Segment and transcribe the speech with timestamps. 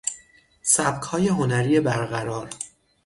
[0.61, 2.49] سبکهای هنری برقرار